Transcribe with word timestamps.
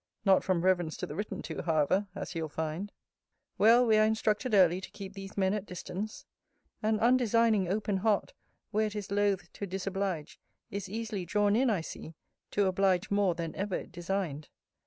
Not 0.25 0.43
from 0.43 0.63
reverence 0.63 0.97
to 0.97 1.05
the 1.05 1.13
written 1.15 1.43
to, 1.43 1.61
however, 1.61 2.07
as 2.15 2.33
you'll 2.33 2.49
find! 2.49 2.91
Well 3.59 3.85
we 3.85 3.97
are 3.97 4.03
instructed 4.07 4.55
early 4.55 4.81
to 4.81 4.89
keep 4.89 5.13
these 5.13 5.37
men 5.37 5.53
at 5.53 5.67
distance. 5.67 6.25
An 6.81 6.99
undesigning 6.99 7.67
open 7.67 7.97
heart, 7.97 8.33
where 8.71 8.87
it 8.87 8.95
is 8.95 9.11
loth 9.11 9.53
to 9.53 9.67
disoblige, 9.67 10.39
is 10.71 10.89
easily 10.89 11.23
drawn 11.23 11.55
in, 11.55 11.69
I 11.69 11.81
see, 11.81 12.15
to 12.49 12.65
oblige 12.65 13.11
more 13.11 13.35
than 13.35 13.55
ever 13.55 13.75
it 13.75 13.91
designed. 13.91 14.49